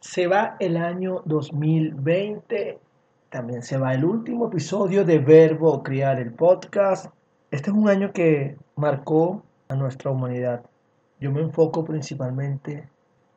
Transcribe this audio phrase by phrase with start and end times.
[0.00, 2.78] Se va el año 2020,
[3.30, 7.12] también se va el último episodio de Verbo Criar el podcast.
[7.50, 10.62] Este es un año que marcó a nuestra humanidad.
[11.18, 12.88] Yo me enfoco principalmente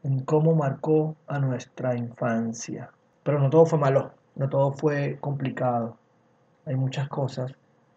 [0.03, 2.91] en cómo marcó a nuestra infancia.
[3.23, 5.97] Pero no todo fue malo, no todo fue complicado.
[6.67, 7.55] Hay muchas cosas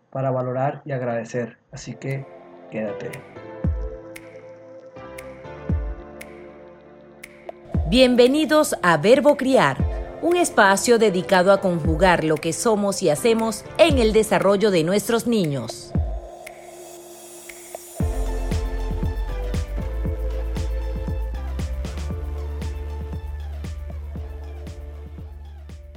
[0.08, 1.58] para valorar y agradecer.
[1.70, 2.26] Así que
[2.70, 3.10] quédate.
[7.86, 9.76] Bienvenidos a Verbo Criar,
[10.22, 15.26] un espacio dedicado a conjugar lo que somos y hacemos en el desarrollo de nuestros
[15.26, 15.92] niños.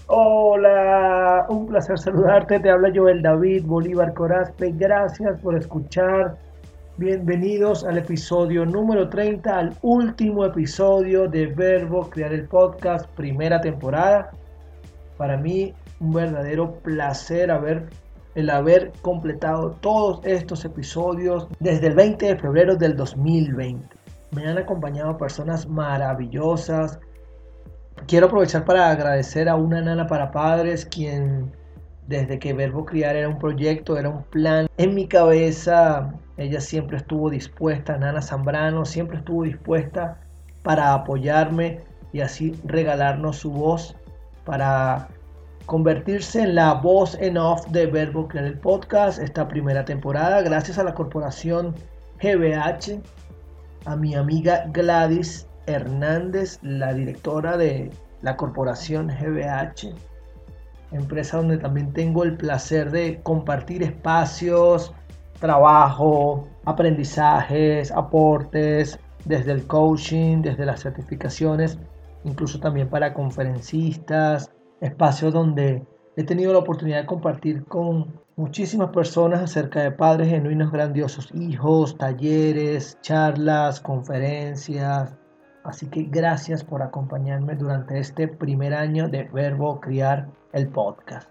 [0.07, 2.59] Hola, un placer saludarte.
[2.59, 4.73] Te habla Joel David Bolívar Corazpe.
[4.75, 6.35] Gracias por escuchar.
[6.99, 14.31] Bienvenidos al episodio número 30, al último episodio de Verbo Crear el Podcast, primera temporada.
[15.15, 17.87] Para mí, un verdadero placer haber,
[18.33, 23.87] el haber completado todos estos episodios desde el 20 de febrero del 2020.
[24.31, 26.99] Me han acompañado personas maravillosas,
[28.05, 31.51] Quiero aprovechar para agradecer a una nana para padres quien
[32.07, 36.97] desde que Verbo Criar era un proyecto, era un plan, en mi cabeza ella siempre
[36.97, 40.19] estuvo dispuesta, Nana Zambrano siempre estuvo dispuesta
[40.63, 41.81] para apoyarme
[42.13, 43.95] y así regalarnos su voz
[44.45, 45.09] para
[45.65, 50.77] convertirse en la voz en off de Verbo Crear el podcast esta primera temporada gracias
[50.77, 51.75] a la corporación
[52.21, 53.01] GBH,
[53.85, 57.91] a mi amiga Gladys Hernández, la directora de
[58.21, 59.93] la corporación GBH,
[60.91, 64.93] empresa donde también tengo el placer de compartir espacios,
[65.39, 71.77] trabajo, aprendizajes, aportes, desde el coaching, desde las certificaciones,
[72.23, 75.85] incluso también para conferencistas, espacios donde
[76.15, 81.97] he tenido la oportunidad de compartir con muchísimas personas acerca de padres genuinos grandiosos, hijos,
[81.97, 85.17] talleres, charlas, conferencias,
[85.67, 91.29] Así que gracias por acompañarme durante este primer año de Verbo Criar el podcast.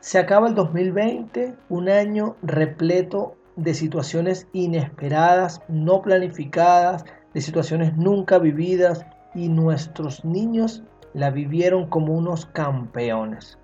[0.00, 8.38] Se acaba el 2020, un año repleto de situaciones inesperadas, no planificadas, de situaciones nunca
[8.38, 9.04] vividas
[9.34, 10.82] y nuestros niños
[11.14, 13.58] la vivieron como unos campeones.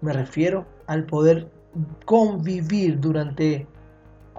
[0.00, 1.50] Me refiero al poder
[2.04, 3.66] convivir durante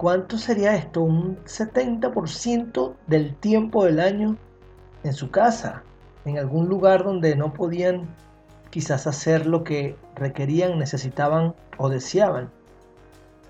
[0.02, 1.02] ¿Cuánto sería esto?
[1.02, 4.36] Un 70% del tiempo del año
[5.04, 5.84] en su casa,
[6.24, 8.08] en algún lugar donde no podían
[8.72, 12.50] quizás hacer lo que requerían, necesitaban o deseaban.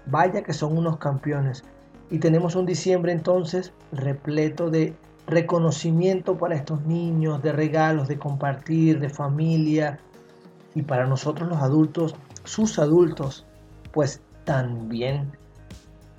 [0.06, 1.62] Vaya que son unos campeones.
[2.10, 4.96] Y tenemos un diciembre entonces repleto de
[5.28, 10.00] reconocimiento para estos niños, de regalos, de compartir, de familia.
[10.74, 13.46] Y para nosotros los adultos, sus adultos,
[13.92, 15.30] pues también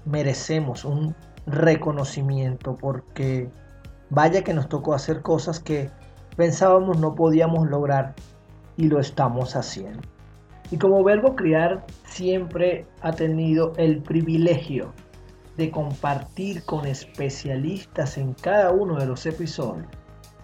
[0.05, 1.13] merecemos un
[1.45, 3.49] reconocimiento porque
[4.09, 5.89] vaya que nos tocó hacer cosas que
[6.37, 8.15] pensábamos no podíamos lograr
[8.77, 10.01] y lo estamos haciendo.
[10.71, 14.93] Y como verbo criar siempre ha tenido el privilegio
[15.57, 19.85] de compartir con especialistas en cada uno de los episodios,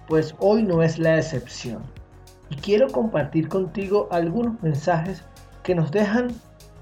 [0.08, 1.82] pues hoy no es la excepción.
[2.50, 5.24] Y quiero compartir contigo algunos mensajes
[5.64, 6.30] que nos dejan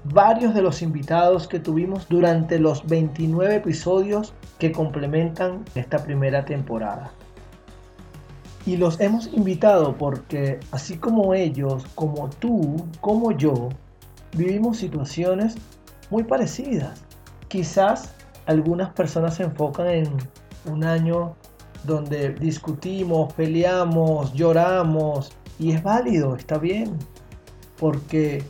[0.04, 7.12] varios de los invitados que tuvimos durante los 29 episodios que complementan esta primera temporada.
[8.66, 13.70] Y los hemos invitado porque así como ellos, como tú, como yo,
[14.36, 15.56] vivimos situaciones
[16.10, 17.02] muy parecidas.
[17.48, 18.14] Quizás
[18.46, 20.08] algunas personas se enfocan en
[20.66, 21.34] un año
[21.84, 26.98] donde discutimos, peleamos, lloramos y es válido, está bien,
[27.78, 28.44] porque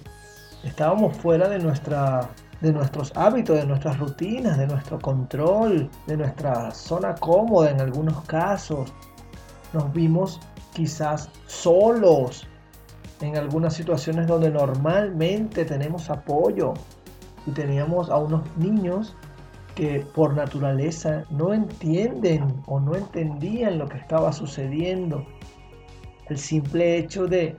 [0.65, 2.31] estábamos fuera de, nuestra,
[2.61, 8.23] de nuestros hábitos, de nuestras rutinas, de nuestro control, de nuestra zona cómoda en algunos
[8.25, 8.93] casos.
[9.73, 10.41] Nos vimos
[10.75, 12.47] quizás solos
[13.21, 16.75] en algunas situaciones donde normalmente tenemos apoyo
[17.47, 19.15] y teníamos a unos niños
[19.75, 25.25] que por naturaleza no entienden o no entendían lo que estaba sucediendo.
[26.29, 27.57] El simple hecho de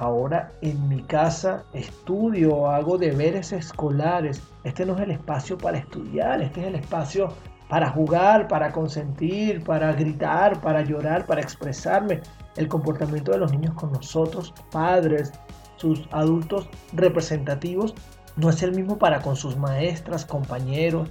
[0.00, 4.40] Ahora en mi casa estudio, hago deberes escolares.
[4.64, 7.28] Este no es el espacio para estudiar, este es el espacio
[7.70, 12.20] para jugar, para consentir, para gritar, para llorar, para expresarme.
[12.56, 15.32] El comportamiento de los niños con nosotros, padres,
[15.76, 17.94] sus adultos representativos,
[18.34, 21.08] no es el mismo para con sus maestras, compañeros.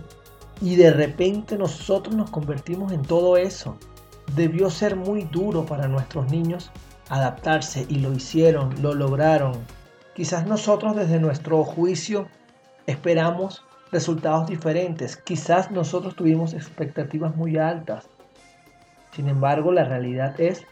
[0.62, 3.78] Y de repente nosotros nos convertimos en todo eso.
[4.36, 6.72] debió ser muy duro para nuestros niños
[7.10, 9.54] adaptarse y lo hicieron, lo lograron.
[10.14, 12.28] Quizás nosotros desde nuestro juicio
[12.86, 15.18] esperamos resultados diferentes.
[15.18, 18.08] Quizás nosotros tuvimos expectativas muy altas.
[19.12, 20.66] Sin embargo, la realidad es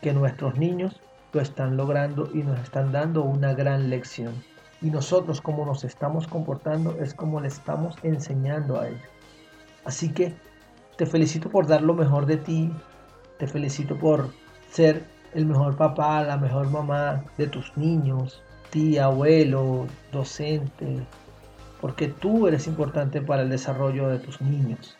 [0.00, 1.00] que nuestros niños
[1.32, 4.32] lo están logrando y nos están dando una gran lección.
[4.80, 9.02] Y nosotros como nos estamos comportando es como le estamos enseñando a ellos.
[9.84, 10.34] Así que
[10.96, 12.72] te felicito por dar lo mejor de ti.
[13.38, 14.30] Te felicito por
[14.70, 21.06] ser el mejor papá, la mejor mamá de tus niños, tía, abuelo, docente,
[21.80, 24.96] porque tú eres importante para el desarrollo de tus niños.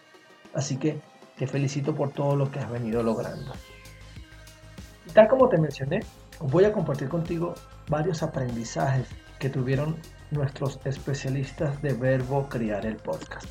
[0.54, 1.00] Así que
[1.36, 3.52] te felicito por todo lo que has venido logrando.
[5.06, 6.00] Y tal como te mencioné,
[6.40, 7.54] voy a compartir contigo
[7.88, 9.08] varios aprendizajes
[9.38, 9.96] que tuvieron
[10.30, 13.46] nuestros especialistas de Verbo Criar el Podcast.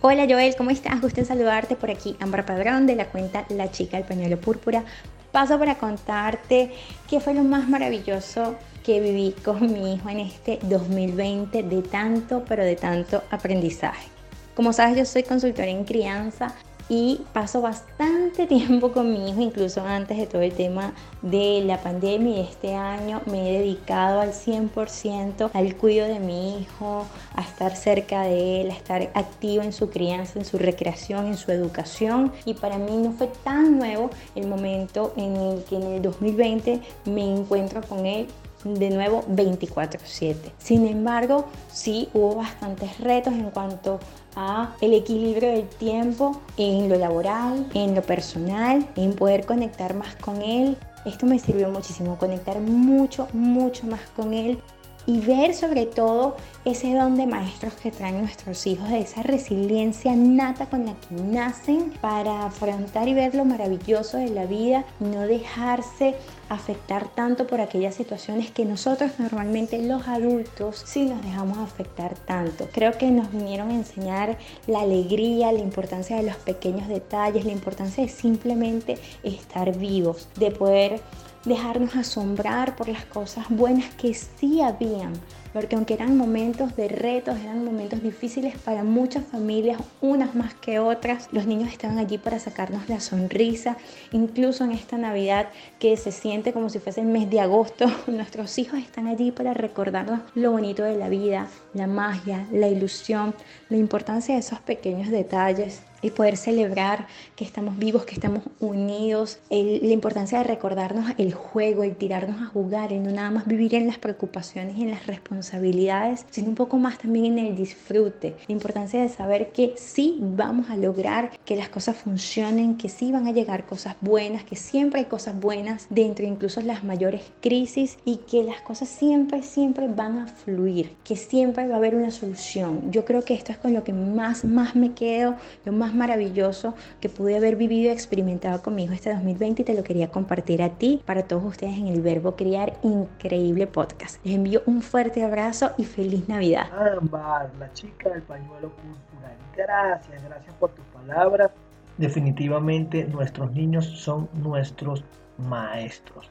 [0.00, 1.00] Hola Joel, ¿cómo estás?
[1.00, 4.84] Gusto en saludarte por aquí, Ambra Padrón de la cuenta La Chica del Pañuelo Púrpura.
[5.32, 6.72] Paso para contarte
[7.08, 12.44] qué fue lo más maravilloso que viví con mi hijo en este 2020 de tanto,
[12.48, 14.08] pero de tanto aprendizaje.
[14.54, 16.54] Como sabes, yo soy consultora en crianza
[16.88, 20.92] y paso bastante tiempo con mi hijo, incluso antes de todo el tema
[21.22, 26.60] de la pandemia y este año me he dedicado al 100% al cuidado de mi
[26.60, 31.26] hijo, a estar cerca de él, a estar activo en su crianza, en su recreación,
[31.26, 35.76] en su educación y para mí no fue tan nuevo el momento en el que
[35.76, 38.28] en el 2020 me encuentro con él
[38.64, 40.52] de nuevo 24/7.
[40.58, 44.00] Sin embargo, sí hubo bastantes retos en cuanto
[44.36, 50.14] a el equilibrio del tiempo en lo laboral, en lo personal, en poder conectar más
[50.16, 50.76] con él.
[51.04, 54.60] Esto me sirvió muchísimo, conectar mucho, mucho más con él
[55.08, 60.14] y ver sobre todo ese don de maestros que traen nuestros hijos, de esa resiliencia
[60.14, 65.22] nata con la que nacen para afrontar y ver lo maravilloso de la vida no
[65.22, 66.14] dejarse
[66.50, 72.68] afectar tanto por aquellas situaciones que nosotros normalmente los adultos sí nos dejamos afectar tanto.
[72.70, 77.52] Creo que nos vinieron a enseñar la alegría, la importancia de los pequeños detalles, la
[77.52, 81.00] importancia de simplemente estar vivos, de poder
[81.48, 85.12] dejarnos asombrar por las cosas buenas que sí habían,
[85.52, 90.78] porque aunque eran momentos de retos, eran momentos difíciles para muchas familias, unas más que
[90.78, 93.76] otras, los niños estaban allí para sacarnos la sonrisa,
[94.12, 95.48] incluso en esta Navidad
[95.78, 99.54] que se siente como si fuese el mes de agosto, nuestros hijos están allí para
[99.54, 103.34] recordarnos lo bonito de la vida, la magia, la ilusión,
[103.68, 107.06] la importancia de esos pequeños detalles y poder celebrar
[107.36, 112.46] que estamos vivos, que estamos unidos, la importancia de recordarnos el juego, el tirarnos a
[112.46, 116.54] jugar, el no nada más vivir en las preocupaciones y en las responsabilidades, sino un
[116.54, 121.30] poco más también en el disfrute, la importancia de saber que sí vamos a lograr
[121.44, 125.38] que las cosas funcionen, que sí van a llegar cosas buenas, que siempre hay cosas
[125.38, 130.94] buenas dentro incluso las mayores crisis y que las cosas siempre, siempre van a fluir,
[131.04, 132.90] que siempre va a haber una solución.
[132.90, 136.74] Yo creo que esto es con lo que más, más me quedo, lo más maravilloso
[137.00, 140.70] que pude haber vivido y experimentado conmigo este 2020 y te lo quería compartir a
[140.70, 144.24] ti, para todos ustedes en el Verbo Criar Increíble Podcast.
[144.24, 146.66] Les envío un fuerte abrazo y feliz Navidad.
[146.98, 149.34] Ámbar, la chica del pañuelo púrpura.
[149.56, 151.50] Gracias, gracias por tus palabras.
[151.96, 155.02] Definitivamente nuestros niños son nuestros
[155.36, 156.30] maestros.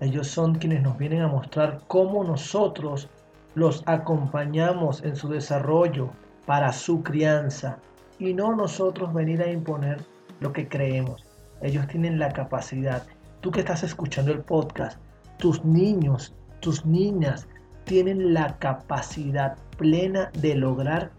[0.00, 3.08] Ellos son quienes nos vienen a mostrar cómo nosotros
[3.54, 6.10] los acompañamos en su desarrollo
[6.46, 7.78] para su crianza,
[8.18, 10.00] y no nosotros venir a imponer
[10.40, 11.24] lo que creemos.
[11.62, 13.06] Ellos tienen la capacidad.
[13.40, 14.98] Tú que estás escuchando el podcast,
[15.38, 17.46] tus niños, tus niñas
[17.84, 21.10] tienen la capacidad plena de lograr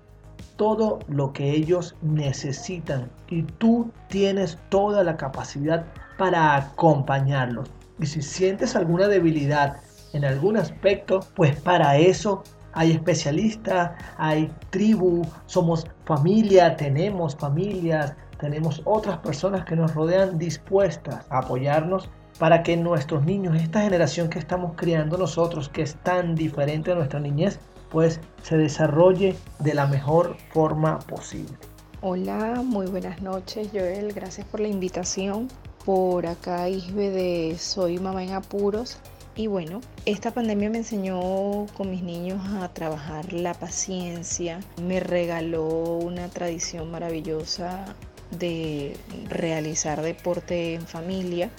[0.55, 5.85] todo lo que ellos necesitan y tú tienes toda la capacidad
[6.17, 7.69] para acompañarlos.
[7.99, 9.77] Y si sientes alguna debilidad
[10.13, 12.43] en algún aspecto, pues para eso
[12.75, 21.25] hay especialistas, hay tribu, somos familia, tenemos familias, tenemos otras personas que nos rodean dispuestas
[21.29, 26.35] a apoyarnos para que nuestros niños, esta generación que estamos criando nosotros, que es tan
[26.35, 31.53] diferente a nuestra niñez, pues se desarrolle de la mejor forma posible.
[32.01, 35.47] Hola, muy buenas noches Joel, gracias por la invitación.
[35.85, 38.99] Por acá Isbe de Soy Mamá en Apuros.
[39.37, 45.67] Y bueno, esta pandemia me enseñó con mis niños a trabajar la paciencia, me regaló
[45.97, 47.95] una tradición maravillosa
[48.31, 48.95] de
[49.27, 51.49] realizar deporte en familia,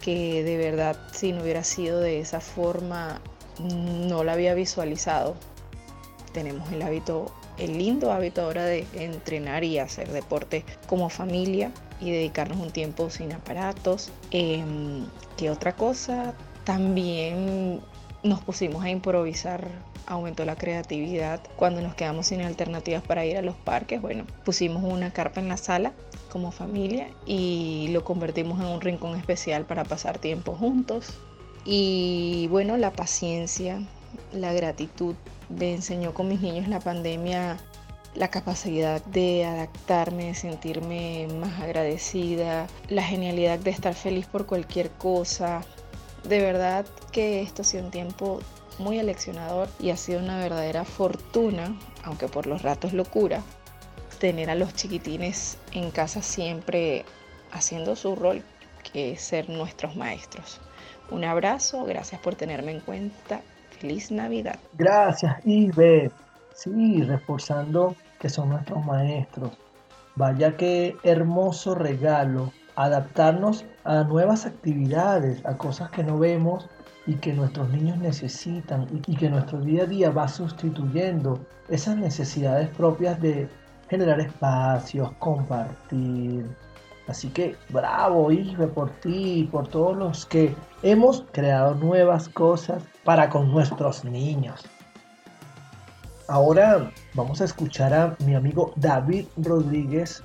[0.00, 3.22] que de verdad si no hubiera sido de esa forma
[3.60, 5.36] no la había visualizado.
[6.34, 12.10] Tenemos el hábito el lindo hábito ahora de entrenar y hacer deporte como familia y
[12.10, 14.10] dedicarnos un tiempo sin aparatos.
[14.30, 15.06] Em,
[15.36, 16.34] ¿Qué otra cosa?
[16.66, 17.80] También
[18.24, 19.68] nos pusimos a improvisar,
[20.06, 21.40] aumentó la creatividad.
[21.54, 25.48] Cuando nos quedamos sin alternativas para ir a los parques, bueno, pusimos una carpa en
[25.48, 25.92] la sala
[26.28, 31.14] como familia y lo convertimos en un rincón especial para pasar tiempo juntos.
[31.64, 33.80] Y bueno, la paciencia,
[34.32, 35.14] la gratitud
[35.48, 37.58] me enseñó con mis niños la pandemia
[38.16, 44.90] la capacidad de adaptarme, de sentirme más agradecida, la genialidad de estar feliz por cualquier
[44.90, 45.62] cosa.
[46.28, 48.40] De verdad que esto ha sido un tiempo
[48.78, 53.42] muy aleccionador y ha sido una verdadera fortuna, aunque por los ratos locura,
[54.18, 57.04] tener a los chiquitines en casa siempre
[57.52, 58.42] haciendo su rol,
[58.92, 60.60] que es ser nuestros maestros.
[61.10, 63.40] Un abrazo, gracias por tenerme en cuenta.
[63.78, 64.58] Feliz Navidad.
[64.72, 66.10] Gracias, Ibe.
[66.54, 69.52] Sí, reforzando que son nuestros maestros.
[70.16, 76.68] Vaya qué hermoso regalo adaptarnos a nuevas actividades, a cosas que no vemos
[77.06, 82.68] y que nuestros niños necesitan y que nuestro día a día va sustituyendo esas necesidades
[82.70, 83.48] propias de
[83.88, 86.46] generar espacios, compartir.
[87.08, 92.82] Así que bravo, Isbe, por ti y por todos los que hemos creado nuevas cosas
[93.04, 94.64] para con nuestros niños.
[96.28, 100.24] Ahora vamos a escuchar a mi amigo David Rodríguez,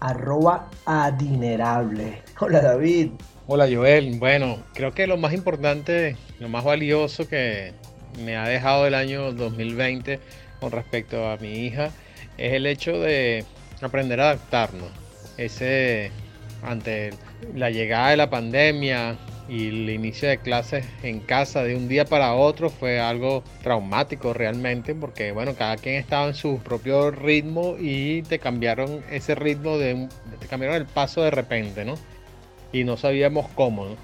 [0.00, 2.22] arroba adinerable.
[2.40, 3.10] Hola David.
[3.46, 4.18] Hola Joel.
[4.18, 7.72] Bueno, creo que lo más importante, lo más valioso que
[8.24, 10.20] me ha dejado el año 2020
[10.60, 11.90] con respecto a mi hija
[12.36, 13.44] es el hecho de
[13.80, 14.90] aprender a adaptarnos.
[15.36, 16.10] Ese
[16.62, 17.10] ante
[17.54, 19.16] la llegada de la pandemia,
[19.48, 24.34] y el inicio de clases en casa de un día para otro fue algo traumático
[24.34, 29.78] realmente porque bueno cada quien estaba en su propio ritmo y te cambiaron ese ritmo
[29.78, 31.94] de te cambiaron el paso de repente no
[32.72, 33.96] y no sabíamos cómo ¿no?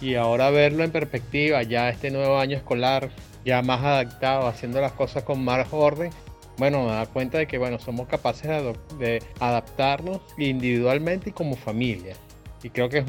[0.00, 3.10] y ahora verlo en perspectiva ya este nuevo año escolar
[3.44, 6.10] ya más adaptado haciendo las cosas con más orden
[6.58, 8.50] bueno, me da cuenta de que bueno, somos capaces
[8.98, 12.14] de adaptarnos individualmente y como familia
[12.62, 13.08] y creo que es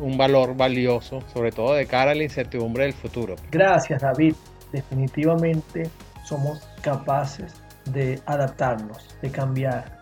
[0.00, 3.36] un, valor valioso, sobre todo de cara a la incertidumbre del futuro.
[3.50, 4.34] Gracias David,
[4.72, 5.88] definitivamente
[6.24, 7.54] somos capaces
[7.86, 9.98] de adaptarnos, de cambiar.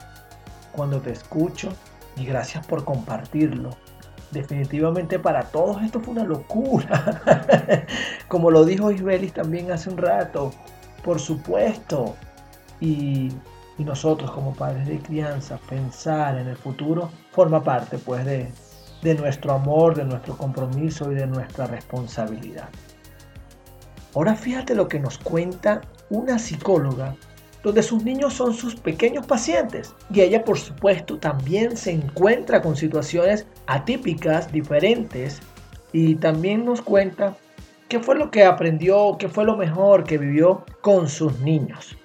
[0.73, 1.71] Cuando te escucho
[2.17, 3.71] y gracias por compartirlo.
[4.31, 7.23] Definitivamente para todos esto fue una locura.
[8.29, 10.53] Como lo dijo Isbelis también hace un rato,
[11.03, 12.15] por supuesto.
[12.81, 13.33] Y,
[13.77, 18.53] y nosotros como padres de crianza, pensar en el futuro forma parte pues de,
[19.03, 22.69] de nuestro amor, de nuestro compromiso y de nuestra responsabilidad.
[24.15, 27.15] Ahora fíjate lo que nos cuenta una psicóloga
[27.63, 32.77] donde sus niños son sus pequeños pacientes y ella por supuesto también se encuentra con
[32.77, 35.41] situaciones atípicas, diferentes
[35.93, 37.37] y también nos cuenta
[37.89, 41.97] qué fue lo que aprendió, qué fue lo mejor que vivió con sus niños.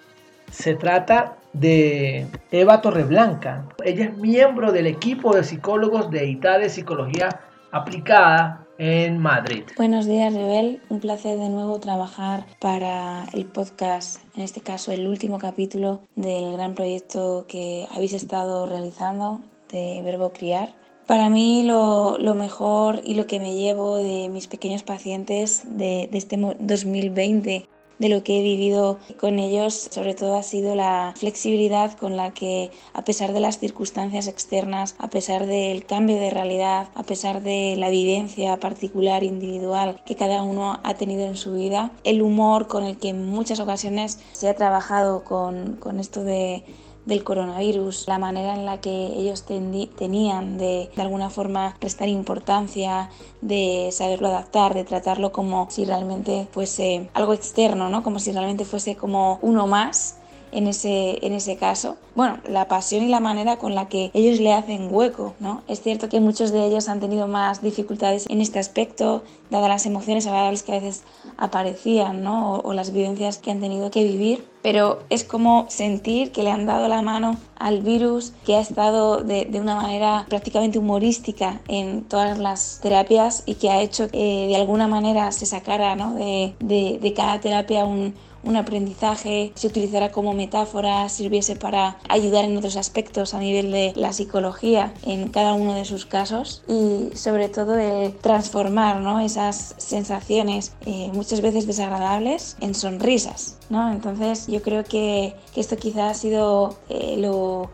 [0.51, 3.67] Se trata de Eva Torreblanca.
[3.83, 7.41] Ella es miembro del equipo de psicólogos de ITA de Psicología
[7.72, 9.63] Aplicada en Madrid.
[9.77, 10.81] Buenos días, Rebel.
[10.89, 16.53] Un placer de nuevo trabajar para el podcast, en este caso el último capítulo del
[16.53, 19.41] gran proyecto que habéis estado realizando
[19.72, 20.74] de Verbo Criar.
[21.07, 26.38] Para mí lo, mejor y lo que me llevo de mis pequeños pacientes de este
[26.38, 27.67] 2020
[28.03, 32.33] de lo que he vivido con ellos, sobre todo ha sido la flexibilidad con la
[32.33, 37.41] que, a pesar de las circunstancias externas, a pesar del cambio de realidad, a pesar
[37.41, 42.67] de la vivencia particular, individual que cada uno ha tenido en su vida, el humor
[42.67, 46.65] con el que en muchas ocasiones se ha trabajado con, con esto de
[47.05, 53.10] del coronavirus, la manera en la que ellos tenían de de alguna forma prestar importancia,
[53.41, 58.03] de saberlo adaptar, de tratarlo como si realmente fuese algo externo, ¿no?
[58.03, 60.17] Como si realmente fuese como uno más
[60.53, 61.98] en ese, en ese caso.
[62.15, 65.63] Bueno, la pasión y la manera con la que ellos le hacen hueco, ¿no?
[65.67, 69.86] Es cierto que muchos de ellos han tenido más dificultades en este aspecto, dadas las
[69.86, 71.03] emociones agradables que a veces
[71.38, 72.55] aparecían, ¿no?
[72.57, 76.65] O, las vivencias que han tenido que vivir, pero es como sentir que le han
[76.65, 82.03] dado la mano al virus que ha estado de, de una manera prácticamente humorística en
[82.03, 86.15] todas las terapias y que ha hecho que de alguna manera se sacara ¿no?
[86.15, 92.45] de, de, de cada terapia un, un aprendizaje, se utilizara como metáfora, sirviese para ayudar
[92.45, 97.15] en otros aspectos a nivel de la psicología en cada uno de sus casos y
[97.15, 99.19] sobre todo el transformar ¿no?
[99.19, 103.57] esas sensaciones eh, muchas veces desagradables en sonrisas.
[103.69, 103.91] ¿no?
[103.91, 107.69] Entonces yo creo que, que esto quizá ha sido eh, lo,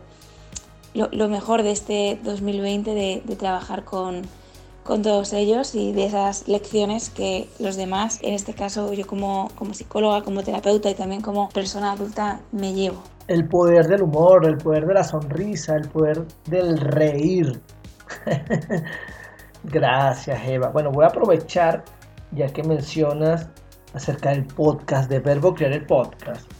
[0.94, 4.22] lo, mejor de este 2020 de, de trabajar con
[4.84, 9.50] con todos ellos y de esas lecciones que los demás, en este caso yo como,
[9.56, 13.02] como psicóloga, como terapeuta y también como persona adulta, me llevo.
[13.28, 17.60] El poder del humor, el poder de la sonrisa, el poder del reír.
[19.64, 20.70] Gracias, Eva.
[20.70, 21.84] Bueno, voy a aprovechar,
[22.32, 23.48] ya que mencionas
[23.94, 26.50] acerca del podcast, de Verbo Crear el Podcast.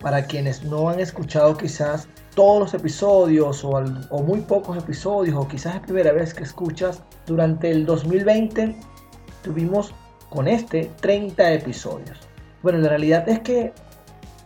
[0.00, 3.70] Para quienes no han escuchado quizás todos los episodios o,
[4.10, 8.76] o muy pocos episodios o quizás es primera vez que escuchas, durante el 2020
[9.42, 9.92] tuvimos
[10.30, 12.18] con este 30 episodios.
[12.62, 13.72] Bueno, la realidad es que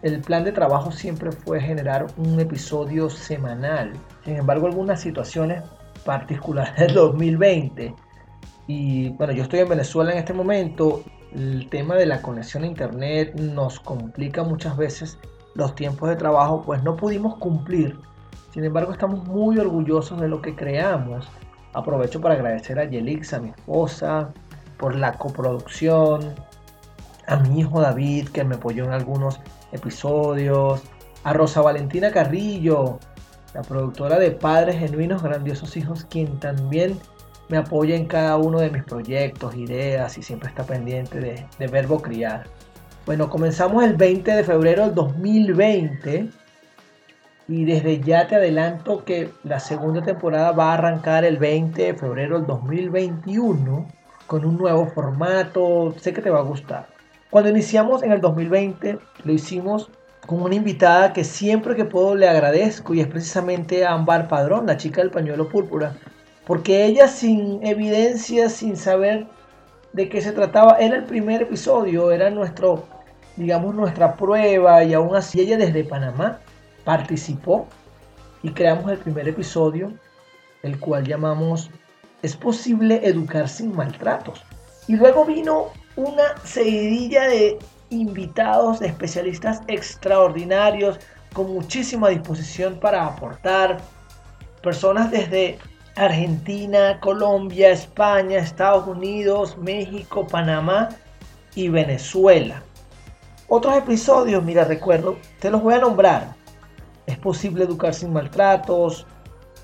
[0.02, 3.92] el plan de trabajo siempre fue generar un episodio semanal.
[4.24, 5.62] Sin embargo, algunas situaciones
[6.04, 7.94] particulares del 2020
[8.66, 11.02] y bueno, yo estoy en Venezuela en este momento,
[11.34, 15.18] el tema de la conexión a internet nos complica muchas veces
[15.54, 17.98] los tiempos de trabajo, pues no pudimos cumplir.
[18.52, 21.28] Sin embargo, estamos muy orgullosos de lo que creamos.
[21.72, 24.30] Aprovecho para agradecer a Yelix, a mi esposa,
[24.78, 26.34] por la coproducción,
[27.26, 29.40] a mi hijo David, que me apoyó en algunos
[29.72, 30.82] episodios,
[31.24, 32.98] a Rosa Valentina Carrillo,
[33.54, 36.98] la productora de Padres Genuinos Grandiosos Hijos, quien también
[37.48, 41.66] me apoya en cada uno de mis proyectos, ideas y siempre está pendiente de, de
[41.66, 42.46] Verbo Criar.
[43.04, 46.28] Bueno, comenzamos el 20 de febrero del 2020
[47.48, 51.94] y desde ya te adelanto que la segunda temporada va a arrancar el 20 de
[51.94, 53.88] febrero del 2021
[54.28, 55.92] con un nuevo formato.
[55.98, 56.86] Sé que te va a gustar.
[57.28, 59.90] Cuando iniciamos en el 2020 lo hicimos
[60.24, 64.66] con una invitada que siempre que puedo le agradezco y es precisamente a Ambar Padrón,
[64.66, 65.96] la chica del pañuelo púrpura,
[66.46, 69.26] porque ella sin evidencia, sin saber
[69.92, 70.78] de qué se trataba.
[70.78, 72.84] Era el primer episodio, era nuestro,
[73.36, 76.40] digamos, nuestra prueba y aún así ella desde Panamá
[76.84, 77.66] participó
[78.42, 79.92] y creamos el primer episodio,
[80.62, 81.70] el cual llamamos
[82.22, 84.44] ¿Es posible educar sin maltratos?
[84.86, 87.58] Y luego vino una seguidilla de
[87.90, 91.00] invitados, de especialistas extraordinarios,
[91.32, 93.78] con muchísima disposición para aportar,
[94.62, 95.58] personas desde
[95.96, 100.90] Argentina, Colombia, España, Estados Unidos, México, Panamá
[101.54, 102.62] y Venezuela.
[103.54, 106.34] Otros episodios, mira, recuerdo, te los voy a nombrar.
[107.04, 109.06] Es posible educar sin maltratos.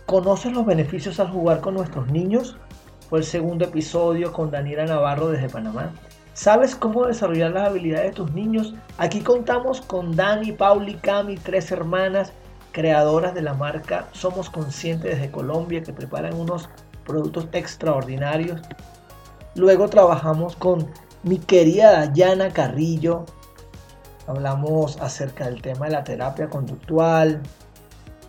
[0.04, 2.58] ¿Conoces los beneficios al jugar con nuestros niños?
[3.08, 5.90] Fue el segundo episodio con Daniela Navarro desde Panamá.
[6.34, 8.74] ¿Sabes cómo desarrollar las habilidades de tus niños?
[8.98, 12.34] Aquí contamos con Dani, Pauli, Cami, tres hermanas
[12.72, 16.68] creadoras de la marca Somos Conscientes desde Colombia, que preparan unos
[17.06, 18.60] productos extraordinarios.
[19.54, 20.86] Luego trabajamos con
[21.22, 23.24] mi querida Dayana Carrillo.
[24.28, 27.40] Hablamos acerca del tema de la terapia conductual.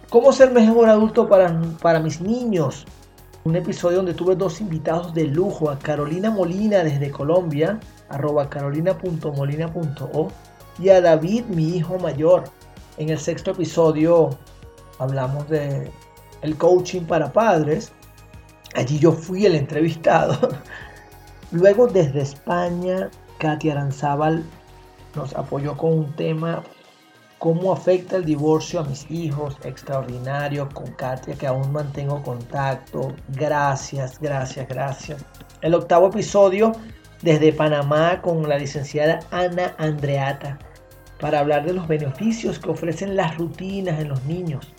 [0.10, 2.86] ¿Cómo ser mejor adulto para, para mis niños?
[3.44, 10.28] Un episodio donde tuve dos invitados de lujo, a Carolina Molina desde Colombia, arroba carolina.molina.o,
[10.80, 12.46] y a David, mi hijo mayor,
[12.98, 14.30] en el sexto episodio
[15.00, 15.92] hablamos de
[16.42, 17.92] el coaching para padres.
[18.74, 20.38] Allí yo fui el entrevistado.
[21.52, 24.46] Luego desde España, Katia Aranzábal
[25.16, 26.64] nos apoyó con un tema
[27.40, 33.14] cómo afecta el divorcio a mis hijos, extraordinario, con Katia que aún mantengo contacto.
[33.30, 35.26] Gracias, gracias, gracias.
[35.62, 36.74] El octavo episodio
[37.22, 40.60] desde Panamá con la licenciada Ana Andreata
[41.20, 44.74] para hablar de los beneficios que ofrecen las rutinas en los niños.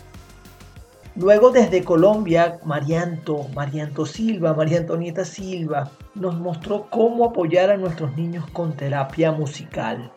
[1.16, 8.16] Luego desde Colombia, Marianto, Marianto Silva, María Antonieta Silva, nos mostró cómo apoyar a nuestros
[8.16, 10.12] niños con terapia musical.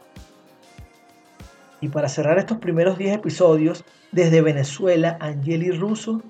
[1.84, 6.22] Y para cerrar estos primeros 10 episodios, desde Venezuela, Angeli Russo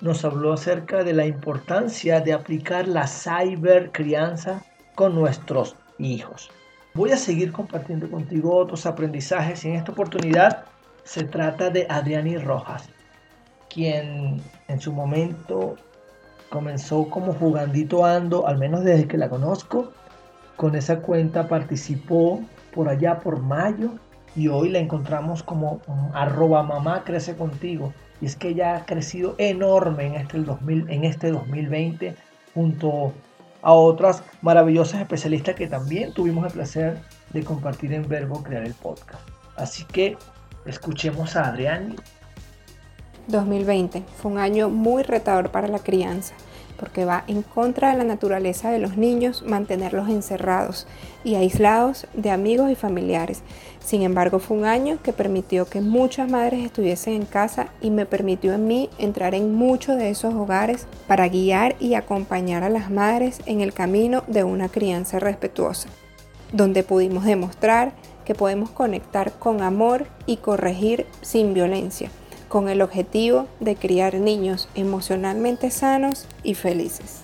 [0.00, 4.62] nos habló acerca de la importancia de aplicar la cyber crianza
[4.94, 6.52] con nuestros hijos.
[6.94, 10.66] Voy a seguir compartiendo contigo otros aprendizajes y en esta oportunidad
[11.02, 12.88] se trata de Adriani Rojas,
[13.68, 15.74] quien en su momento
[16.48, 19.90] comenzó como jugandito ando, al menos desde que la conozco.
[20.54, 22.40] Con esa cuenta participó
[22.72, 23.98] por allá por mayo
[24.34, 25.80] y hoy la encontramos como
[26.14, 27.92] arroba mamá crece contigo.
[28.20, 32.14] Y es que ella ha crecido enorme en este, 2000, en este 2020
[32.54, 33.12] junto
[33.62, 38.74] a otras maravillosas especialistas que también tuvimos el placer de compartir en Verbo Crear el
[38.74, 39.22] Podcast.
[39.56, 40.16] Así que
[40.66, 41.96] escuchemos a Adrián.
[43.28, 46.34] 2020 fue un año muy retador para la crianza
[46.78, 50.86] porque va en contra de la naturaleza de los niños mantenerlos encerrados
[51.24, 53.42] y aislados de amigos y familiares.
[53.84, 58.06] Sin embargo, fue un año que permitió que muchas madres estuviesen en casa y me
[58.06, 62.90] permitió en mí entrar en muchos de esos hogares para guiar y acompañar a las
[62.90, 65.88] madres en el camino de una crianza respetuosa,
[66.52, 67.92] donde pudimos demostrar
[68.24, 72.10] que podemos conectar con amor y corregir sin violencia
[72.52, 77.22] con el objetivo de criar niños emocionalmente sanos y felices.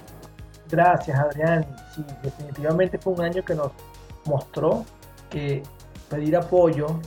[0.71, 1.67] Gracias, Adrián.
[1.95, 3.73] Sí, definitivamente fue un año que nos
[4.25, 4.87] mostró
[5.29, 5.63] que
[6.09, 6.99] pedir apoyo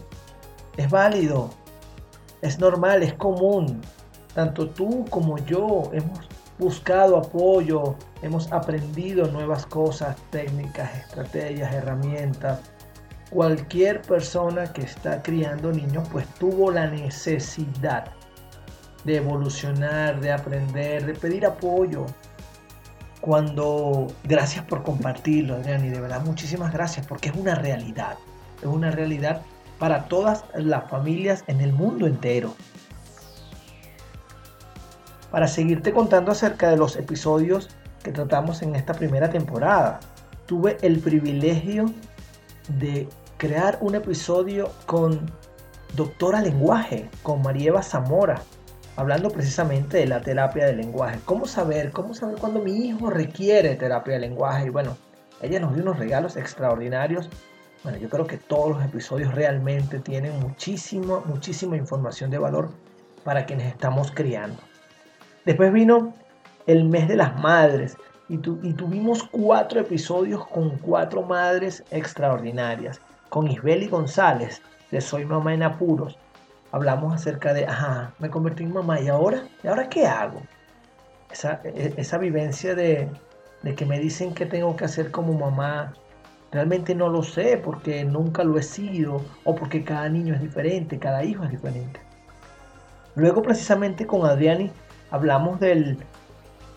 [0.77, 1.49] es válido,
[2.43, 3.81] es normal, es común.
[4.35, 6.29] Tanto tú como yo hemos
[6.59, 12.59] buscado apoyo, hemos aprendido nuevas cosas, técnicas, estrategias, herramientas.
[13.31, 18.11] Cualquier persona que está criando niños pues tuvo la necesidad
[19.05, 22.05] de evolucionar, de aprender, de pedir apoyo.
[23.21, 28.17] Cuando, gracias por compartirlo, Adrián, y de verdad muchísimas gracias porque es una realidad,
[28.59, 29.43] es una realidad
[29.79, 32.53] para todas las familias en el mundo entero.
[35.31, 37.69] Para seguirte contando acerca de los episodios
[38.03, 40.01] que tratamos en esta primera temporada,
[40.47, 41.93] tuve el privilegio
[42.79, 43.07] de
[43.41, 45.19] crear un episodio con
[45.95, 48.43] Doctora Lenguaje, con Marieva Zamora,
[48.97, 51.17] hablando precisamente de la terapia del lenguaje.
[51.25, 51.89] ¿Cómo saber?
[51.89, 54.67] ¿Cómo saber cuando mi hijo requiere terapia del lenguaje?
[54.67, 54.95] Y bueno,
[55.41, 57.31] ella nos dio unos regalos extraordinarios.
[57.83, 62.69] Bueno, yo creo que todos los episodios realmente tienen muchísima, muchísima información de valor
[63.23, 64.61] para quienes estamos criando.
[65.47, 66.13] Después vino
[66.67, 67.97] el mes de las madres
[68.29, 73.01] y, y tuvimos cuatro episodios con cuatro madres extraordinarias.
[73.31, 76.17] Con Isbeli González, de Soy Mamá en Apuros,
[76.73, 80.41] hablamos acerca de, ajá, me convertí en mamá y ahora, ¿y ahora qué hago?
[81.31, 83.09] Esa, e, vivencia de,
[83.61, 85.93] de que me dicen que tengo que hacer como mamá,
[86.51, 90.99] realmente no lo sé porque nunca lo he sido o porque cada niño es diferente,
[90.99, 92.01] cada hijo es diferente.
[93.15, 94.69] Luego precisamente con Adriani
[95.09, 95.97] hablamos del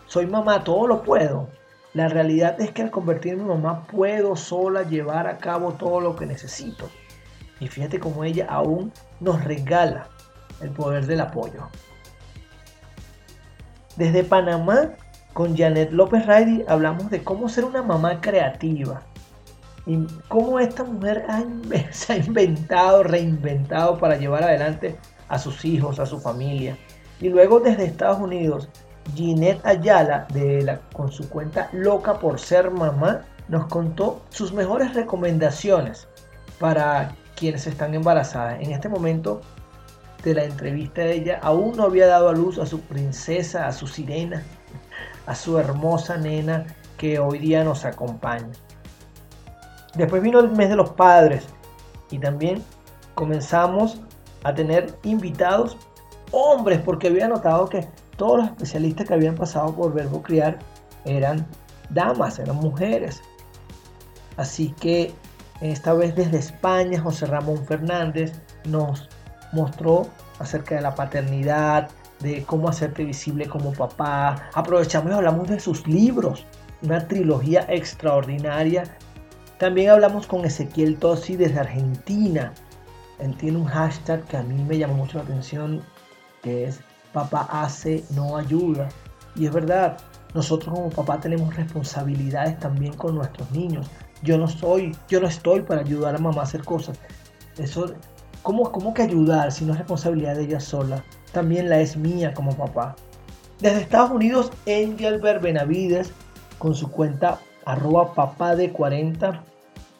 [0.06, 1.48] soy mamá, todo lo puedo.
[1.94, 6.16] La realidad es que al convertirme en mamá puedo sola llevar a cabo todo lo
[6.16, 6.90] que necesito.
[7.60, 10.08] Y fíjate cómo ella aún nos regala
[10.60, 11.68] el poder del apoyo.
[13.96, 14.90] Desde Panamá,
[15.32, 19.02] con Janet López Raidy, hablamos de cómo ser una mamá creativa.
[19.86, 21.24] Y cómo esta mujer
[21.92, 24.96] se ha inventado, reinventado para llevar adelante
[25.28, 26.76] a sus hijos, a su familia.
[27.20, 28.68] Y luego desde Estados Unidos,
[29.14, 34.94] Ginette Ayala, de la, con su cuenta Loca por Ser Mamá, nos contó sus mejores
[34.94, 36.08] recomendaciones
[36.58, 38.60] para quienes están embarazadas.
[38.60, 39.40] En este momento
[40.22, 43.72] de la entrevista de ella, aún no había dado a luz a su princesa, a
[43.72, 44.42] su sirena,
[45.26, 48.50] a su hermosa nena que hoy día nos acompaña.
[49.94, 51.44] Después vino el mes de los padres
[52.10, 52.62] y también
[53.14, 54.00] comenzamos
[54.42, 55.76] a tener invitados
[56.30, 60.58] hombres porque había notado que todos los especialistas que habían pasado por Verbo Criar
[61.04, 61.46] eran
[61.90, 63.22] damas, eran mujeres.
[64.36, 65.14] Así que
[65.60, 68.32] esta vez desde España, José Ramón Fernández
[68.64, 69.08] nos
[69.52, 70.06] mostró
[70.38, 71.88] acerca de la paternidad,
[72.20, 74.48] de cómo hacerte visible como papá.
[74.54, 76.44] Aprovechamos y hablamos de sus libros,
[76.82, 78.84] una trilogía extraordinaria.
[79.58, 82.52] También hablamos con Ezequiel Tosi desde Argentina.
[83.18, 85.82] Él tiene un hashtag que a mí me llamó mucho la atención,
[86.42, 86.80] que es
[87.14, 88.88] papá hace, no ayuda.
[89.36, 89.96] Y es verdad,
[90.34, 93.86] nosotros como papá tenemos responsabilidades también con nuestros niños.
[94.22, 96.98] Yo no soy, yo no estoy para ayudar a mamá a hacer cosas.
[97.56, 97.94] Eso,
[98.42, 101.04] ¿cómo, cómo que ayudar si no es responsabilidad de ella sola?
[101.32, 102.96] También la es mía como papá.
[103.60, 106.12] Desde Estados Unidos, Engelbert Benavides,
[106.58, 109.42] con su cuenta arroba papá de 40,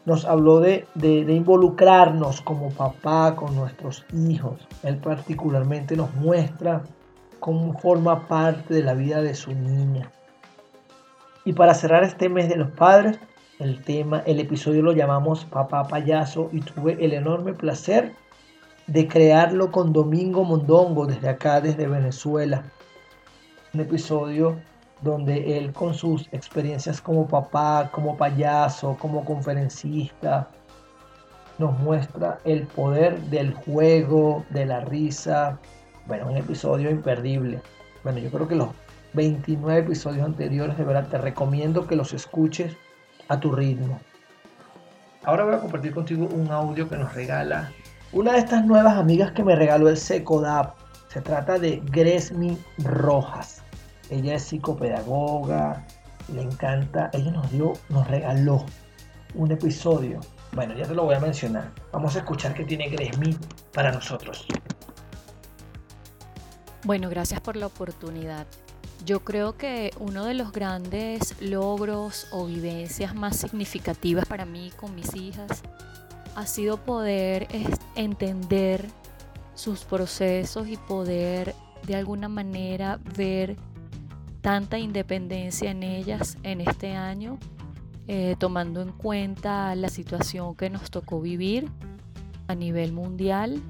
[0.05, 4.67] nos habló de, de, de, involucrarnos como papá con nuestros hijos.
[4.83, 6.83] Él particularmente nos muestra
[7.45, 10.11] cómo forma parte de la vida de su niña.
[11.45, 13.19] Y para cerrar este mes de los padres,
[13.59, 18.15] el tema, el episodio lo llamamos Papá Payaso y tuve el enorme placer
[18.87, 22.65] de crearlo con Domingo Mondongo desde acá, desde Venezuela.
[23.75, 24.57] Un episodio
[25.03, 30.49] donde él con sus experiencias como papá, como payaso, como conferencista,
[31.59, 35.59] nos muestra el poder del juego, de la risa.
[36.07, 37.61] Bueno, un episodio imperdible.
[38.03, 38.69] Bueno, yo creo que los
[39.15, 42.77] 29 episodios anteriores, de verdad te recomiendo que los escuches
[43.29, 44.01] a tu ritmo.
[45.25, 47.71] Ahora voy a compartir contigo un audio que nos regala
[48.15, 50.77] una de estas nuevas amigas que me regaló el Secodap.
[51.09, 53.61] Se trata de Gresmi Rojas.
[54.09, 55.85] Ella es psicopedagoga,
[56.33, 58.65] le encanta, ella nos dio, nos regaló
[59.35, 60.21] un episodio.
[60.53, 61.73] Bueno, ya te lo voy a mencionar.
[61.91, 63.37] Vamos a escuchar qué tiene Gresmi
[63.73, 64.47] para nosotros.
[66.85, 68.47] Bueno, gracias por la oportunidad.
[69.07, 74.95] Yo creo que uno de los grandes logros o vivencias más significativas para mí con
[74.95, 75.63] mis hijas
[76.35, 77.49] ha sido poder
[77.95, 78.87] entender
[79.55, 81.55] sus procesos y poder
[81.87, 83.57] de alguna manera ver
[84.43, 87.39] tanta independencia en ellas en este año,
[88.09, 91.71] eh, tomando en cuenta la situación que nos tocó vivir
[92.47, 93.63] a nivel mundial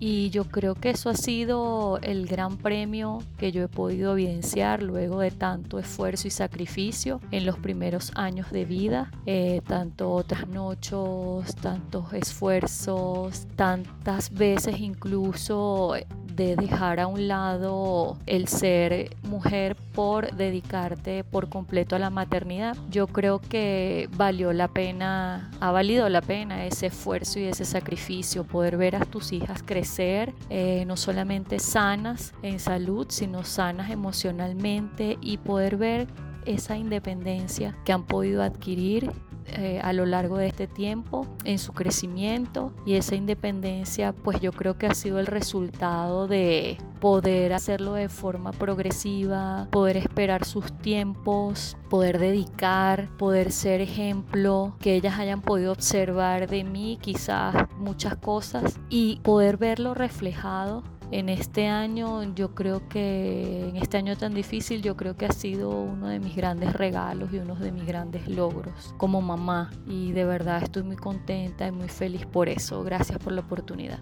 [0.00, 4.82] y yo creo que eso ha sido el gran premio que yo he podido evidenciar
[4.82, 11.54] luego de tanto esfuerzo y sacrificio en los primeros años de vida, eh, tanto trasnochos,
[11.56, 15.94] tantos esfuerzos, tantas veces incluso
[16.34, 22.76] de dejar a un lado el ser mujer por dedicarte por completo a la maternidad.
[22.90, 28.44] Yo creo que valió la pena, ha valido la pena ese esfuerzo y ese sacrificio,
[28.44, 35.18] poder ver a tus hijas crecer, eh, no solamente sanas en salud, sino sanas emocionalmente
[35.20, 36.06] y poder ver
[36.46, 39.10] esa independencia que han podido adquirir
[39.56, 44.52] eh, a lo largo de este tiempo en su crecimiento y esa independencia pues yo
[44.52, 50.72] creo que ha sido el resultado de poder hacerlo de forma progresiva, poder esperar sus
[50.78, 58.16] tiempos, poder dedicar, poder ser ejemplo, que ellas hayan podido observar de mí quizás muchas
[58.16, 64.32] cosas y poder verlo reflejado en este año, yo creo que en este año tan
[64.32, 67.84] difícil, yo creo que ha sido uno de mis grandes regalos y uno de mis
[67.84, 69.70] grandes logros como mamá.
[69.86, 72.82] Y de verdad estoy muy contenta y muy feliz por eso.
[72.84, 73.98] Gracias por la oportunidad.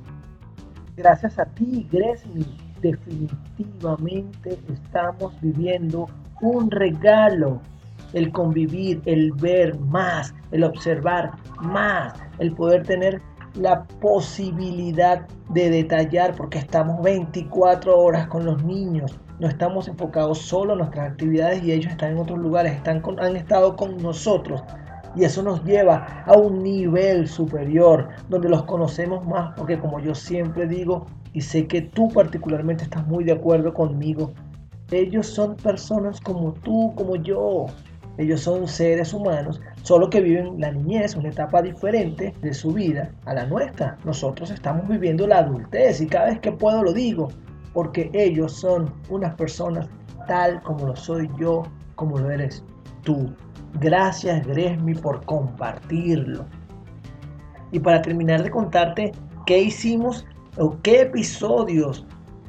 [0.96, 2.44] Gracias a ti, Gresmi.
[2.82, 6.06] Definitivamente estamos viviendo
[6.40, 7.60] un regalo.
[8.12, 13.20] El convivir, el ver más, el observar más, el poder tener
[13.54, 19.18] la posibilidad de detallar porque estamos 24 horas con los niños.
[19.40, 23.36] No estamos enfocados solo en nuestras actividades y ellos están en otros lugares, están han
[23.36, 24.62] estado con nosotros.
[25.14, 30.14] Y eso nos lleva a un nivel superior, donde los conocemos más, porque como yo
[30.14, 34.32] siempre digo, y sé que tú particularmente estás muy de acuerdo conmigo,
[34.90, 37.66] ellos son personas como tú, como yo.
[38.18, 43.12] Ellos son seres humanos, solo que viven la niñez, una etapa diferente de su vida
[43.26, 43.96] a la nuestra.
[44.04, 47.28] Nosotros estamos viviendo la adultez y cada vez que puedo lo digo,
[47.72, 49.88] porque ellos son unas personas
[50.26, 51.62] tal como lo soy yo,
[51.94, 52.64] como lo eres
[53.02, 53.32] tú.
[53.80, 56.44] Gracias Gresmi por compartirlo.
[57.70, 59.12] Y para terminar de contarte
[59.46, 60.26] qué hicimos
[60.56, 62.04] o qué episodios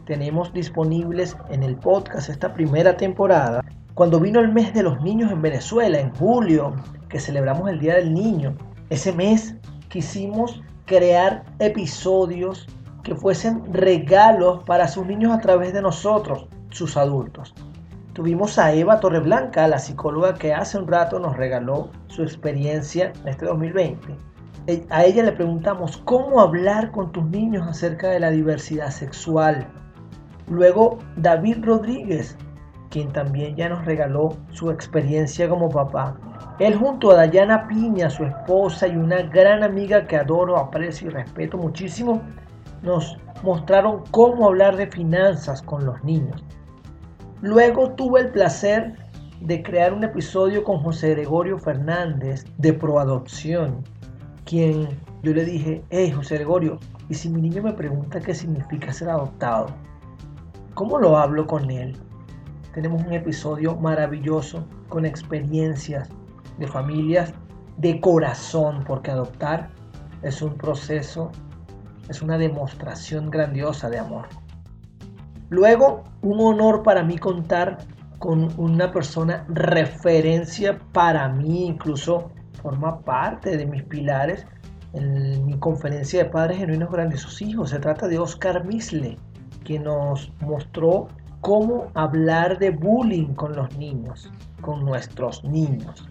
[0.06, 3.64] tenemos disponibles en el podcast esta primera temporada,
[4.00, 6.74] cuando vino el mes de los niños en Venezuela, en julio,
[7.10, 8.56] que celebramos el Día del Niño,
[8.90, 9.58] ese mes
[9.90, 12.66] quisimos crear episodios
[13.04, 17.54] que fuesen regalos para sus niños a través de nosotros, sus adultos.
[18.14, 23.28] Tuvimos a Eva Torreblanca, la psicóloga que hace un rato nos regaló su experiencia en
[23.28, 24.16] este 2020.
[24.68, 29.68] E, a ella le preguntamos cómo hablar con tus niños acerca de la diversidad sexual.
[30.48, 32.38] Luego David Rodríguez
[32.90, 36.18] quien también ya nos regaló su experiencia como papá.
[36.60, 41.12] Él junto a Dayana Piña, su esposa y una gran amiga que adoro, aprecio y
[41.12, 42.22] respeto muchísimo,
[42.82, 46.44] nos mostraron cómo hablar de finanzas con los niños.
[47.42, 48.96] Luego tuve el placer
[49.42, 53.84] de crear un episodio con José Gregorio Fernández de Proadopción,
[54.44, 54.90] quien
[55.24, 59.10] yo le dije, hey José Gregorio, ¿y si mi niño me pregunta qué significa ser
[59.10, 59.68] adoptado?
[60.74, 61.98] ¿Cómo lo hablo con él?
[62.74, 66.10] Tenemos un episodio maravilloso con experiencias
[66.58, 67.34] de familias
[67.78, 69.70] de corazón, porque adoptar
[70.22, 71.32] es un proceso,
[72.10, 74.28] es una demostración grandiosa de amor.
[75.50, 77.78] Luego, un honor para mí contar
[78.20, 84.46] con una persona referencia para mí, incluso forma parte de mis pilares
[84.94, 87.70] en mi conferencia de padres genuinos grandes sus hijos.
[87.70, 89.18] Se trata de Oscar Misle,
[89.64, 91.08] que nos mostró
[91.42, 96.08] cómo hablar de bullying con los niños, con nuestros niños.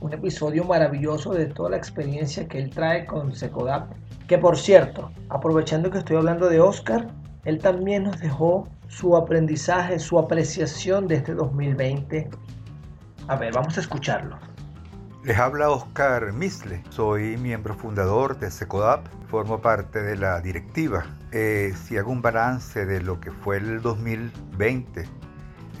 [0.00, 3.92] Un episodio maravilloso de toda la experiencia que él trae con Secodap.
[4.26, 7.06] Que por cierto, aprovechando que estoy hablando de Oscar,
[7.44, 12.28] él también nos dejó su aprendizaje, su apreciación de este 2020.
[13.28, 14.38] A ver, vamos a escucharlo.
[15.24, 21.04] Les habla Oscar Misle, soy miembro fundador de SECODAP, formo parte de la directiva.
[21.34, 25.08] Eh, si hago un balance de lo que fue el 2020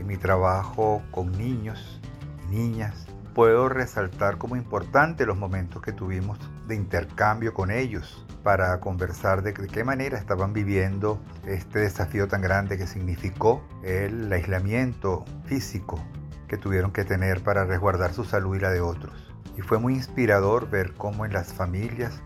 [0.00, 2.00] en mi trabajo con niños
[2.48, 9.42] niñas, puedo resaltar como importante los momentos que tuvimos de intercambio con ellos para conversar
[9.42, 16.02] de, qué manera estaban viviendo este desafío tan grande que significó el aislamiento físico
[16.48, 19.32] que tuvieron que tener para resguardar su salud y la de otros.
[19.56, 22.22] Y fue muy inspirador ver cómo en las familias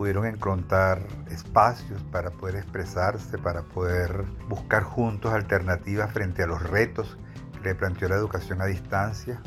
[0.00, 7.18] pudieron encontrar espacios para poder expresarse, para poder buscar juntos alternativas frente a los retos
[7.52, 9.42] que le planteó la educación a distancia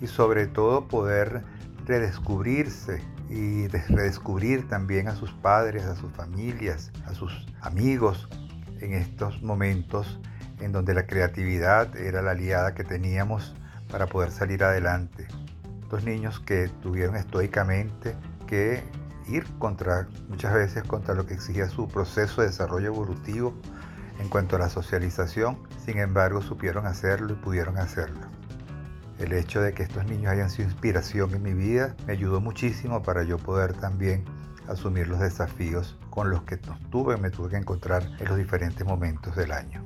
[0.00, 1.42] y sobre todo poder
[1.86, 8.28] redescubrirse y redescubrir también a sus padres, a sus familias, a sus amigos
[8.80, 10.20] en estos momentos
[10.60, 13.56] en donde la creatividad era la aliada que teníamos
[13.90, 15.26] para poder salir adelante.
[15.90, 18.14] Dos niños que tuvieron estoicamente
[18.46, 18.84] que
[19.28, 23.54] ir contra, muchas veces contra lo que exigía su proceso de desarrollo evolutivo
[24.18, 28.26] en cuanto a la socialización, sin embargo supieron hacerlo y pudieron hacerlo.
[29.18, 33.02] El hecho de que estos niños hayan sido inspiración en mi vida me ayudó muchísimo
[33.02, 34.24] para yo poder también
[34.68, 36.58] asumir los desafíos con los que
[36.90, 39.84] tuve, me tuve que encontrar en los diferentes momentos del año.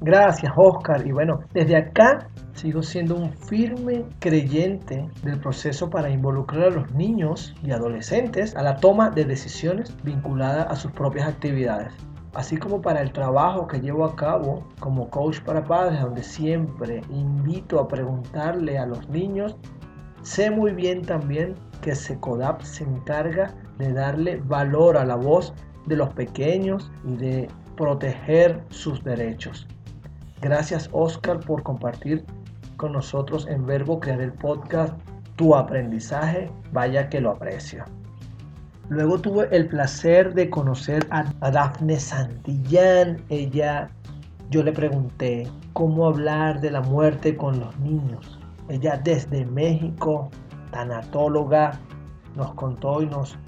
[0.00, 1.06] Gracias, Oscar.
[1.06, 6.92] Y bueno, desde acá sigo siendo un firme creyente del proceso para involucrar a los
[6.92, 11.92] niños y adolescentes a la toma de decisiones vinculadas a sus propias actividades.
[12.34, 17.00] Así como para el trabajo que llevo a cabo como coach para padres, donde siempre
[17.08, 19.56] invito a preguntarle a los niños,
[20.22, 25.54] sé muy bien también que SECODAP se encarga de darle valor a la voz
[25.86, 29.68] de los pequeños y de proteger sus derechos.
[30.40, 32.24] Gracias Oscar por compartir
[32.76, 34.94] con nosotros en Verbo Crear el Podcast
[35.36, 37.84] tu aprendizaje, vaya que lo aprecio.
[38.88, 43.22] Luego tuve el placer de conocer a, a Dafne Santillán.
[43.30, 43.88] Ella,
[44.50, 48.38] yo le pregunté cómo hablar de la muerte con los niños.
[48.68, 50.30] Ella desde México,
[50.70, 51.78] tanatóloga,
[52.36, 53.38] nos contó y nos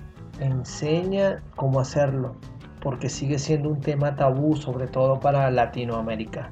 [0.41, 2.35] enseña cómo hacerlo,
[2.81, 6.51] porque sigue siendo un tema tabú, sobre todo para Latinoamérica.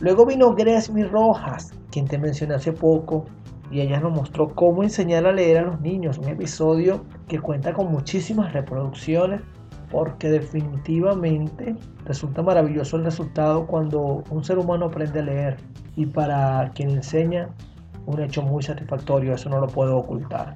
[0.00, 3.24] Luego vino Gresmy Rojas, quien te mencioné hace poco,
[3.70, 7.72] y ella nos mostró cómo enseñar a leer a los niños, un episodio que cuenta
[7.72, 9.40] con muchísimas reproducciones
[9.90, 15.56] porque definitivamente resulta maravilloso el resultado cuando un ser humano aprende a leer
[15.96, 17.50] y para quien enseña
[18.06, 20.54] un hecho muy satisfactorio, eso no lo puedo ocultar.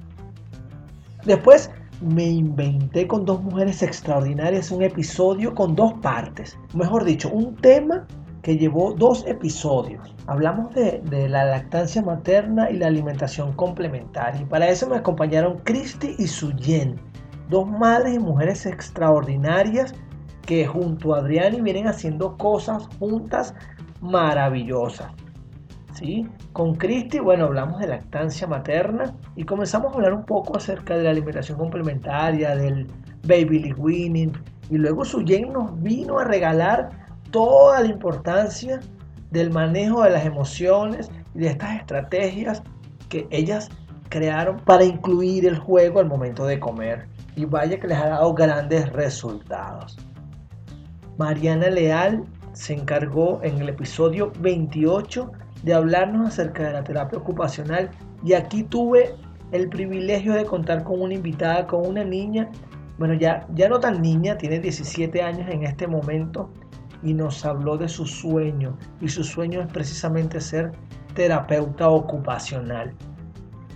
[1.23, 1.71] Después
[2.01, 8.05] me inventé con dos mujeres extraordinarias un episodio con dos partes, mejor dicho, un tema
[8.47, 10.15] que llevó dos episodios.
[10.25, 14.39] Hablamos de, la lactancia materna y la alimentación complementaria.
[14.39, 16.95] Y para eso me acompañaron Cristi y Suyen,
[17.49, 19.93] dos madres y mujeres extraordinarias
[20.45, 23.53] que junto a Adriani vienen haciendo cosas juntas
[23.99, 25.11] maravillosas.
[25.91, 26.25] ¿Sí?
[26.53, 31.03] Con Cristi, bueno, hablamos de lactancia materna y comenzamos a hablar un poco acerca de
[31.03, 32.87] la alimentación complementaria, del
[33.23, 34.31] baby lead winning.
[34.69, 38.79] Y luego Suyen nos vino a regalar toda la importancia
[39.31, 42.63] del manejo de las emociones y de estas estrategias
[43.09, 43.69] que ellas
[44.09, 47.07] crearon para incluir el juego al momento de comer.
[47.35, 49.97] Y vaya que les ha dado grandes resultados.
[51.17, 55.31] Mariana Leal se encargó en el episodio 28
[55.63, 57.89] de hablarnos acerca de la terapia ocupacional
[58.23, 59.15] y aquí tuve
[59.51, 62.49] el privilegio de contar con una invitada, con una niña,
[62.97, 66.49] bueno, ya, ya no tan niña, tiene 17 años en este momento
[67.03, 70.71] y nos habló de su sueño y su sueño es precisamente ser
[71.13, 72.93] terapeuta ocupacional.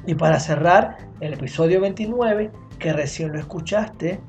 [0.06, 4.20] Y para cerrar el episodio 29, que recién lo escuchaste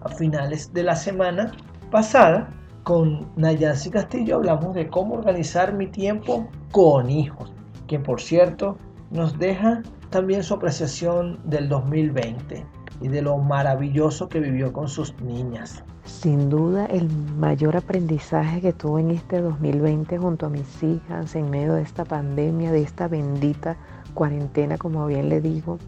[0.00, 1.52] a finales de la semana
[1.90, 2.48] pasada,
[2.84, 7.52] con Nayansi Castillo hablamos de cómo organizar mi tiempo con hijos,
[7.86, 8.78] quien por cierto
[9.10, 12.64] nos deja también su apreciación del 2020
[13.02, 15.84] y de lo maravilloso que vivió con sus niñas.
[16.08, 21.50] Sin duda el mayor aprendizaje que tuve en este 2020 junto a mis hijas en
[21.50, 23.76] medio de esta pandemia, de esta bendita
[24.14, 25.78] cuarentena, como bien le digo,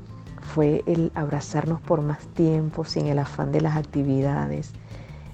[0.42, 4.72] fue el abrazarnos por más tiempo sin el afán de las actividades,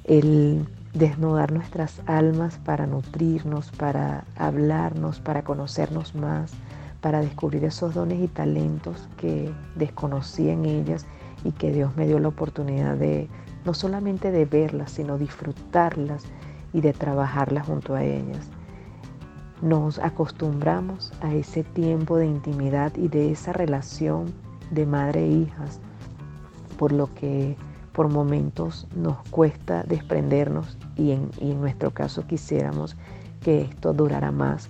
[0.04, 6.52] el desnudar nuestras almas para nutrirnos, para hablarnos, para conocernos más,
[7.00, 11.06] para descubrir esos dones y talentos que desconocía en ellas
[11.44, 13.28] y que Dios me dio la oportunidad de
[13.66, 16.24] no solamente de verlas, sino disfrutarlas
[16.72, 18.48] y de trabajarlas junto a ellas.
[19.62, 24.26] nos acostumbramos a ese tiempo de intimidad y de esa relación
[24.70, 25.80] de madre e hijas,
[26.78, 27.56] por lo que
[27.92, 32.96] por momentos nos cuesta desprendernos y en, y en nuestro caso quisiéramos
[33.40, 34.68] que esto durara más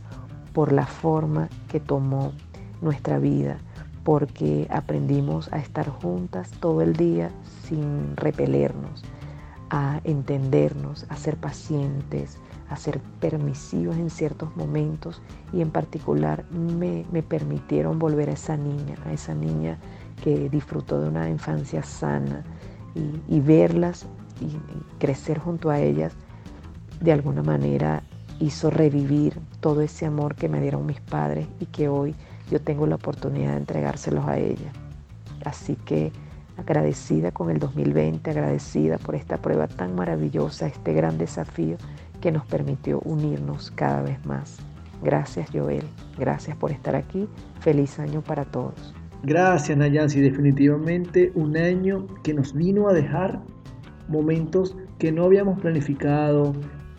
[0.52, 2.32] por la forma que tomó
[2.80, 3.58] nuestra vida,
[4.06, 7.32] porque aprendimos a estar juntas todo el día
[7.64, 9.02] sin repelernos,
[9.68, 12.38] a entendernos, a ser pacientes,
[12.70, 15.20] a ser permisivos en ciertos momentos
[15.52, 19.76] y en particular me, permitieron volver a esa niña, a esa niña
[20.22, 22.44] que disfrutó de una infancia sana
[22.94, 24.06] y, verlas
[24.40, 24.56] y,
[25.00, 26.12] crecer junto a ellas
[27.00, 28.04] de alguna manera
[28.38, 32.14] hizo revivir todo ese amor que me dieron mis padres y que hoy
[32.50, 34.72] yo tengo la oportunidad de entregárselos a ella.
[35.44, 36.12] Así que
[36.56, 41.76] agradecida con el 2020, agradecida por esta prueba tan maravillosa, este gran desafío
[42.20, 44.58] que nos permitió unirnos cada vez más.
[45.02, 45.84] Gracias Joel,
[46.18, 47.28] gracias por estar aquí.
[47.60, 48.94] Feliz año para todos.
[49.22, 53.40] Gracias Nayansi, definitivamente un año que nos vino a dejar
[54.08, 56.54] momentos que no habíamos planificado,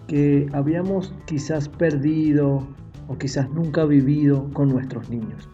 [0.08, 2.68] que habíamos quizás perdido
[3.08, 5.50] o quizás nunca vivido con nuestros niños.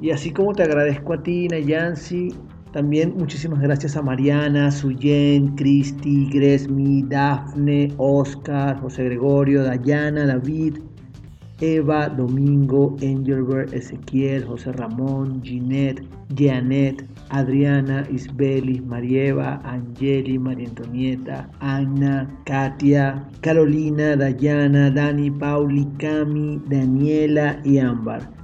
[0.00, 2.34] Y así como te agradezco a ti, Nayansi,
[2.72, 10.78] también muchísimas gracias a Mariana, Suyen, Cristi, Gresmi, Dafne, Oscar, José Gregorio, Dayana, David,
[11.60, 16.04] Eva, Domingo, Angelbert, Ezequiel, José Ramón, Ginette,
[16.36, 27.60] Janet, Adriana, Isbelis, Marieva, Angeli, María Antonieta, Ana, Katia, Carolina, Dayana, Dani, Pauli, Cami, Daniela
[27.64, 28.38] y Ámbar.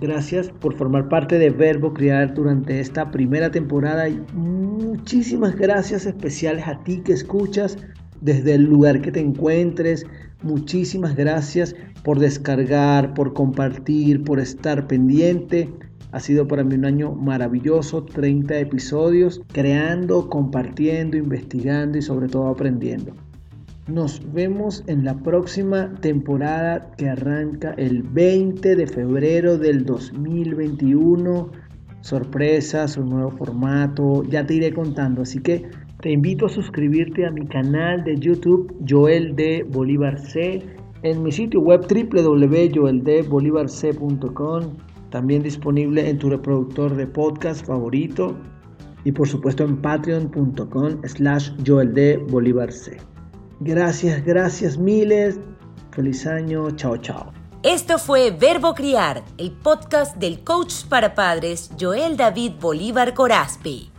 [0.00, 6.66] Gracias por formar parte de Verbo Criar durante esta primera temporada y muchísimas gracias especiales
[6.66, 7.76] a ti que escuchas
[8.22, 10.06] desde el lugar que te encuentres.
[10.42, 15.68] Muchísimas gracias por descargar, por compartir, por estar pendiente.
[16.12, 22.48] Ha sido para mí un año maravilloso, 30 episodios, creando, compartiendo, investigando y sobre todo
[22.48, 23.12] aprendiendo.
[23.86, 31.50] Nos vemos en la próxima temporada que arranca el 20 de febrero del 2021.
[32.00, 35.22] Sorpresas, un nuevo formato, ya te iré contando.
[35.22, 35.68] Así que
[36.00, 40.62] te invito a suscribirte a mi canal de YouTube Joel de Bolívar C,
[41.02, 44.62] en mi sitio web www.joeldebolivarc.com,
[45.10, 48.36] también disponible en tu reproductor de podcast favorito
[49.04, 52.98] y por supuesto en patreon.com slash Joel Bolívar C.
[53.60, 55.38] Gracias, gracias miles.
[55.92, 56.70] Feliz año.
[56.72, 57.32] Chao, chao.
[57.62, 63.90] Esto fue Verbo Criar, el podcast del coach para padres Joel David Bolívar Corazpi.